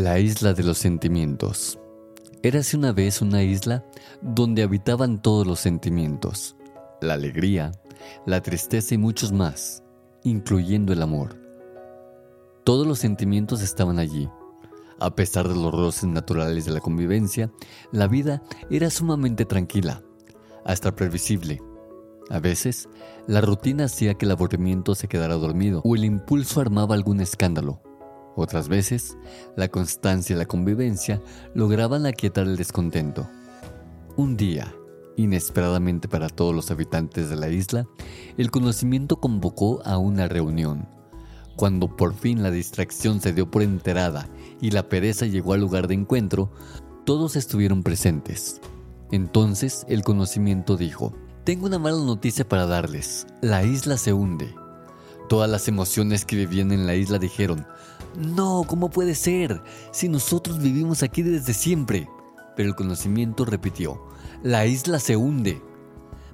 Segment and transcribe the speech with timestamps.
[0.00, 1.76] La isla de los sentimientos.
[2.44, 3.84] Érase una vez una isla
[4.22, 6.54] donde habitaban todos los sentimientos.
[7.00, 7.72] La alegría,
[8.24, 9.82] la tristeza y muchos más,
[10.22, 11.36] incluyendo el amor.
[12.62, 14.28] Todos los sentimientos estaban allí.
[15.00, 17.50] A pesar de los roces naturales de la convivencia,
[17.90, 20.04] la vida era sumamente tranquila,
[20.64, 21.60] hasta previsible.
[22.30, 22.88] A veces,
[23.26, 27.82] la rutina hacía que el aburrimiento se quedara dormido o el impulso armaba algún escándalo.
[28.40, 29.16] Otras veces,
[29.56, 31.20] la constancia y la convivencia
[31.54, 33.28] lograban aquietar el descontento.
[34.16, 34.72] Un día,
[35.16, 37.88] Inesperadamente para todos los habitantes de la isla,
[38.36, 40.88] el conocimiento convocó a una reunión.
[41.56, 44.28] Cuando por fin la distracción se dio por enterada
[44.60, 46.52] y la pereza llegó al lugar de encuentro,
[47.04, 48.60] todos estuvieron presentes.
[49.10, 54.54] Entonces el conocimiento dijo, tengo una mala noticia para darles, la isla se hunde.
[55.28, 57.66] Todas las emociones que vivían en la isla dijeron,
[58.18, 59.62] no, ¿cómo puede ser?
[59.92, 62.08] Si nosotros vivimos aquí desde siempre.
[62.56, 64.02] Pero el conocimiento repitió,
[64.42, 65.62] la isla se hunde.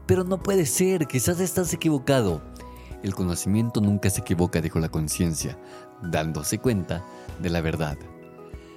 [0.07, 2.41] Pero no puede ser, quizás estás equivocado.
[3.03, 5.59] El conocimiento nunca se equivoca, dijo la conciencia,
[6.03, 7.05] dándose cuenta
[7.43, 7.99] de la verdad.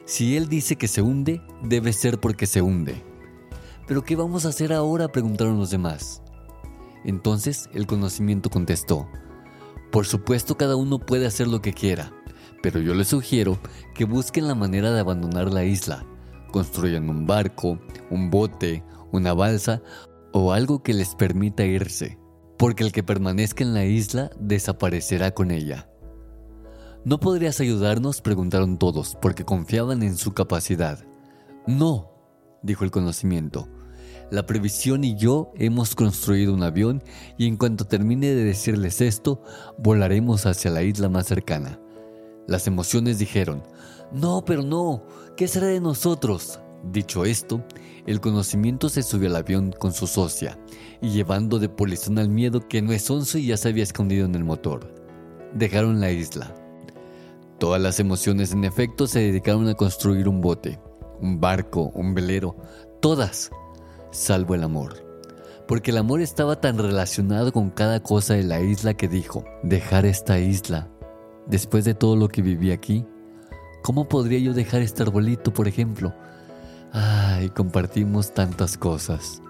[0.04, 3.02] Si él dice que se hunde, debe ser porque se hunde.
[3.88, 5.08] ¿Pero qué vamos a hacer ahora?
[5.08, 6.22] preguntaron los demás.
[7.06, 9.08] Entonces el conocimiento contestó,
[9.92, 12.12] por supuesto cada uno puede hacer lo que quiera,
[12.62, 13.60] pero yo les sugiero
[13.94, 16.06] que busquen la manera de abandonar la isla.
[16.52, 17.80] Construyan un barco,
[18.10, 19.82] un bote, una balsa
[20.34, 22.18] o algo que les permita irse,
[22.58, 25.90] porque el que permanezca en la isla desaparecerá con ella.
[27.06, 28.22] ¿No podrías ayudarnos?
[28.22, 31.06] preguntaron todos, porque confiaban en su capacidad.
[31.66, 32.12] No,
[32.64, 33.70] dijo el conocimiento.
[34.30, 37.02] La previsión y yo hemos construido un avión
[37.38, 39.42] y en cuanto termine de decirles esto,
[39.78, 41.80] volaremos hacia la isla más cercana.
[42.48, 43.62] Las emociones dijeron,
[44.12, 45.04] no, pero no,
[45.36, 46.60] ¿qué será de nosotros?
[46.92, 47.64] Dicho esto,
[48.06, 50.58] el conocimiento se subió al avión con su socia
[51.02, 54.26] y llevando de polizón al miedo que no es once y ya se había escondido
[54.26, 54.94] en el motor.
[55.54, 56.56] Dejaron la isla.
[57.60, 60.80] Todas las emociones en efecto se dedicaron a construir un bote,
[61.22, 62.56] un barco, un velero,
[63.02, 63.52] todas,
[64.12, 65.06] salvo el amor.
[65.68, 70.06] Porque el amor estaba tan relacionado con cada cosa de la isla que dijo, dejar
[70.06, 70.90] esta isla.
[71.50, 73.06] Después de todo lo que viví aquí,
[73.82, 76.14] ¿cómo podría yo dejar este arbolito, por ejemplo?
[76.92, 79.42] Ay, compartimos tantas cosas.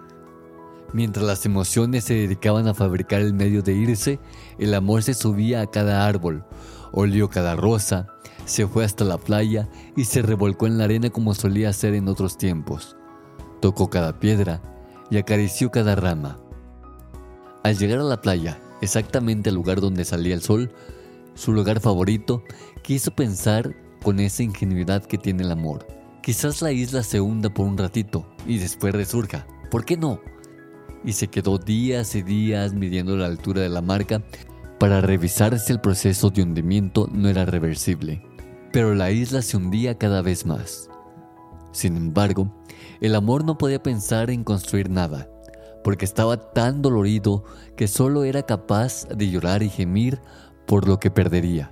[0.93, 4.19] Mientras las emociones se dedicaban a fabricar el medio de irse,
[4.57, 6.45] el amor se subía a cada árbol,
[6.91, 8.07] olió cada rosa,
[8.45, 12.07] se fue hasta la playa y se revolcó en la arena como solía hacer en
[12.07, 12.95] otros tiempos.
[13.59, 14.61] Tocó cada piedra
[15.09, 16.39] y acarició cada rama.
[17.63, 20.71] Al llegar a la playa, exactamente al lugar donde salía el sol,
[21.37, 22.43] su lugar favorito,
[22.81, 25.87] quiso pensar con esa ingenuidad que tiene el amor.
[26.21, 29.45] Quizás la isla se hunda por un ratito y después resurja.
[29.71, 30.19] ¿Por qué no?
[31.05, 34.21] Y se quedó días y días midiendo la altura de la marca
[34.79, 38.21] para revisar si el proceso de hundimiento no era reversible.
[38.73, 40.89] Pero la isla se hundía cada vez más.
[41.71, 42.51] Sin embargo,
[42.99, 45.29] el amor no podía pensar en construir nada,
[45.83, 47.43] porque estaba tan dolorido
[47.75, 50.19] que solo era capaz de llorar y gemir
[50.67, 51.71] por lo que perdería.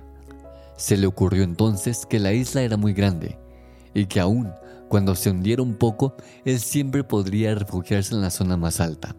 [0.76, 3.38] Se le ocurrió entonces que la isla era muy grande
[3.94, 4.50] y que aún
[4.88, 6.14] cuando se hundiera un poco,
[6.44, 9.16] él siempre podría refugiarse en la zona más alta.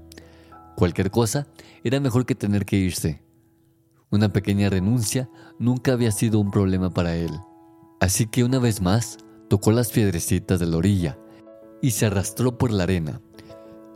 [0.75, 1.47] Cualquier cosa
[1.83, 3.21] era mejor que tener que irse.
[4.09, 5.29] Una pequeña renuncia
[5.59, 7.31] nunca había sido un problema para él.
[7.99, 9.17] Así que una vez más
[9.49, 11.17] tocó las piedrecitas de la orilla
[11.81, 13.21] y se arrastró por la arena.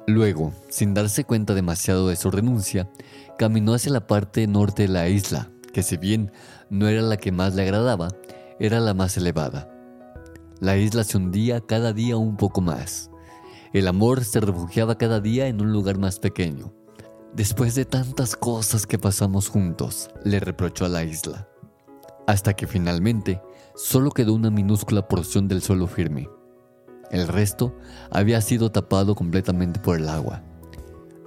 [0.08, 2.90] Luego, sin darse cuenta demasiado de su renuncia,
[3.38, 6.32] caminó hacia la parte norte de la isla, que si bien
[6.70, 8.10] no era la que más le agradaba,
[8.60, 9.70] era la más elevada.
[10.60, 13.10] La isla se hundía cada día un poco más.
[13.74, 16.74] El amor se refugiaba cada día en un lugar más pequeño.
[17.34, 21.48] Después de tantas cosas que pasamos juntos, le reprochó a la isla.
[22.28, 23.42] Hasta que finalmente
[23.76, 26.30] solo quedó una minúscula porción del suelo firme.
[27.10, 27.76] El resto
[28.10, 30.44] había sido tapado completamente por el agua.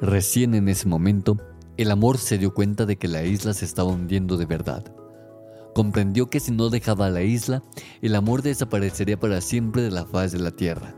[0.00, 1.38] Recién en ese momento,
[1.76, 4.84] el amor se dio cuenta de que la isla se estaba hundiendo de verdad.
[5.74, 7.62] Comprendió que si no dejaba la isla,
[8.00, 10.94] el amor desaparecería para siempre de la faz de la tierra.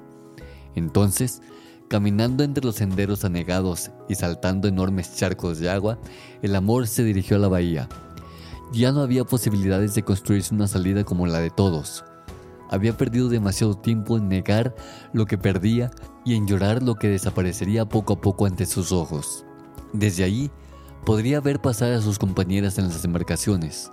[0.74, 1.40] Entonces,
[1.88, 5.98] caminando entre los senderos anegados y saltando enormes charcos de agua,
[6.42, 7.88] el amor se dirigió a la bahía.
[8.72, 12.04] Ya no había posibilidades de construirse una salida como la de todos.
[12.68, 14.74] Había perdido demasiado tiempo en negar
[15.14, 15.90] lo que perdía
[16.26, 19.46] y en llorar lo que desaparecería poco a poco ante sus ojos.
[19.92, 20.50] Desde allí,
[21.04, 23.90] podría ver pasar a sus compañeras en las embarcaciones.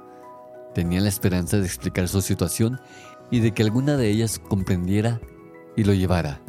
[0.74, 2.80] Tenía la esperanza de explicar su situación
[3.30, 5.20] y de que alguna de ellas comprendiera
[5.76, 6.42] y lo llevara.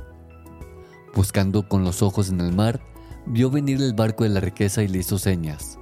[1.14, 2.80] Buscando con los ojos en el mar,
[3.26, 5.78] vio venir el barco de la riqueza y le hizo señas.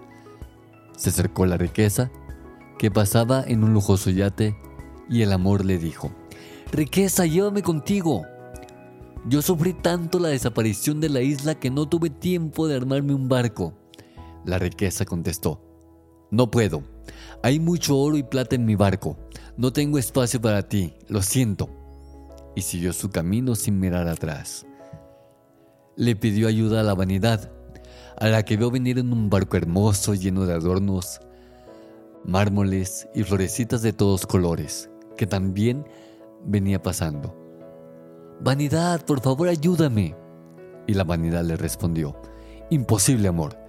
[0.96, 2.10] Se acercó a la riqueza,
[2.78, 4.56] que pasaba en un lujoso yate,
[5.08, 6.12] y el amor le dijo,
[6.70, 8.24] Riqueza, llévame contigo.
[9.26, 13.28] Yo sufrí tanto la desaparición de la isla que no tuve tiempo de armarme un
[13.28, 13.74] barco.
[14.44, 15.60] La riqueza contestó,
[16.30, 16.82] No puedo.
[17.42, 19.16] Hay mucho oro y plata en mi barco.
[19.56, 20.94] No tengo espacio para ti.
[21.08, 21.68] Lo siento.
[22.54, 24.66] Y siguió su camino sin mirar atrás.
[25.96, 27.52] Le pidió ayuda a la vanidad,
[28.16, 31.20] a la que vio venir en un barco hermoso lleno de adornos,
[32.24, 35.86] mármoles y florecitas de todos colores, que también
[36.44, 37.36] venía pasando.
[38.40, 40.16] Vanidad, por favor ayúdame.
[40.86, 42.16] Y la vanidad le respondió,
[42.70, 43.61] Imposible, amor.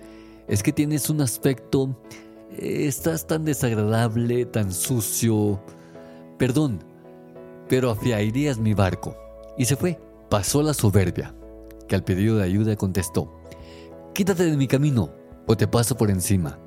[0.47, 1.95] Es que tienes un aspecto...
[2.57, 5.59] Estás tan desagradable, tan sucio.
[6.37, 6.83] Perdón,
[7.67, 9.17] pero afiarías mi barco.
[9.57, 9.99] Y se fue.
[10.29, 11.33] Pasó la soberbia,
[11.87, 13.39] que al pedido de ayuda contestó,
[14.13, 15.09] Quítate de mi camino
[15.47, 16.59] o te paso por encima.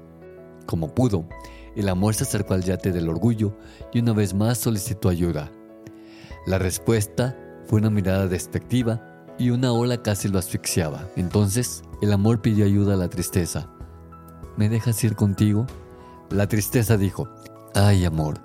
[0.67, 1.29] Como pudo,
[1.77, 3.57] el amor se acercó al yate del orgullo
[3.93, 5.53] y una vez más solicitó ayuda.
[6.47, 7.37] La respuesta
[7.67, 11.09] fue una mirada despectiva y una ola casi lo asfixiaba.
[11.17, 13.69] Entonces, el amor pidió ayuda a la tristeza.
[14.57, 15.67] ¿Me dejas ir contigo?
[16.31, 17.29] La tristeza dijo,
[17.75, 18.41] ay amor,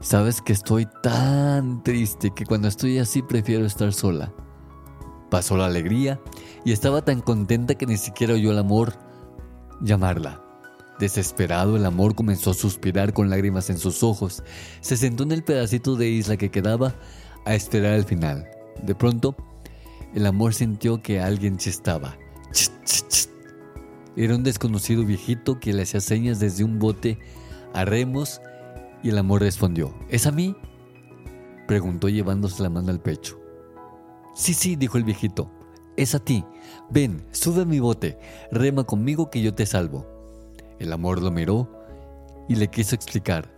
[0.00, 4.32] sabes que estoy tan triste que cuando estoy así prefiero estar sola.
[5.30, 6.20] Pasó la alegría
[6.64, 8.94] y estaba tan contenta que ni siquiera oyó el amor
[9.80, 10.40] llamarla.
[10.98, 14.44] Desesperado, el amor comenzó a suspirar con lágrimas en sus ojos.
[14.80, 16.94] Se sentó en el pedacito de isla que quedaba
[17.44, 18.48] a esperar el final.
[18.82, 19.34] De pronto,
[20.14, 22.16] el amor sintió que alguien chistaba.
[24.16, 27.18] Era un desconocido viejito que le hacía señas desde un bote
[27.72, 28.40] a remos
[29.02, 30.54] y el amor respondió, ¿es a mí?
[31.66, 33.40] Preguntó llevándose la mano al pecho.
[34.36, 35.50] Sí, sí, dijo el viejito,
[35.96, 36.44] es a ti.
[36.90, 38.18] Ven, sube a mi bote,
[38.52, 40.06] rema conmigo que yo te salvo.
[40.78, 41.68] El amor lo miró
[42.48, 43.52] y le quiso explicar.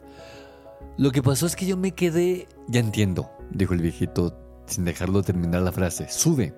[0.97, 2.49] Lo que pasó es que yo me quedé...
[2.69, 6.09] Ya entiendo, dijo el viejito sin dejarlo terminar la frase.
[6.09, 6.55] Sube.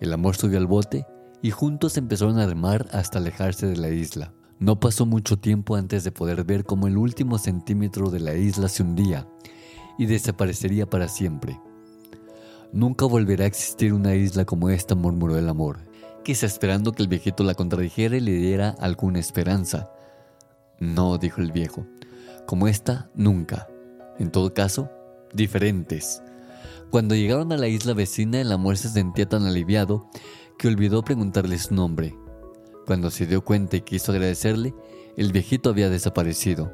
[0.00, 1.06] El amor subió al bote
[1.42, 4.32] y juntos empezaron a remar hasta alejarse de la isla.
[4.58, 8.68] No pasó mucho tiempo antes de poder ver cómo el último centímetro de la isla
[8.68, 9.26] se hundía
[9.98, 11.58] y desaparecería para siempre.
[12.72, 15.78] Nunca volverá a existir una isla como esta, murmuró el amor,
[16.22, 19.90] quizá esperando que el viejito la contradijera y le diera alguna esperanza.
[20.78, 21.86] No, dijo el viejo,
[22.46, 23.66] como esta, nunca.
[24.18, 24.90] En todo caso,
[25.32, 26.22] diferentes.
[26.90, 30.08] Cuando llegaron a la isla vecina, el amor se sentía tan aliviado
[30.58, 32.16] que olvidó preguntarle su nombre.
[32.84, 34.74] Cuando se dio cuenta y quiso agradecerle,
[35.16, 36.72] el viejito había desaparecido.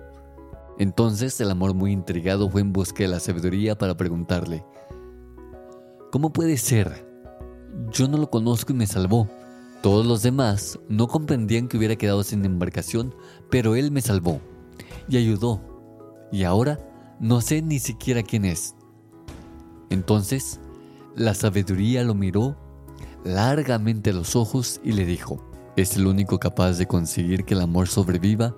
[0.79, 4.64] Entonces el amor muy intrigado fue en busca de la sabiduría para preguntarle,
[6.12, 7.07] ¿Cómo puede ser?
[7.93, 9.29] Yo no lo conozco y me salvó.
[9.83, 13.14] Todos los demás no comprendían que hubiera quedado sin embarcación,
[13.50, 14.40] pero él me salvó
[15.09, 15.61] y ayudó.
[16.33, 16.79] Y ahora
[17.21, 18.75] no sé ni siquiera quién es.
[19.90, 20.61] Entonces,
[21.14, 22.57] la sabiduría lo miró
[23.25, 25.43] largamente a los ojos y le dijo,
[25.76, 28.55] es el único capaz de conseguir que el amor sobreviva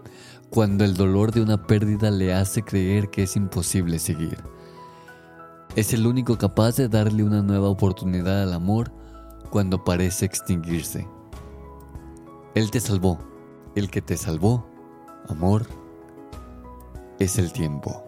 [0.50, 4.38] cuando el dolor de una pérdida le hace creer que es imposible seguir.
[5.76, 8.90] Es el único capaz de darle una nueva oportunidad al amor
[9.50, 11.06] cuando parece extinguirse.
[12.54, 13.18] Él te salvó.
[13.74, 14.66] El que te salvó,
[15.28, 15.66] amor,
[17.20, 18.07] es el tiempo.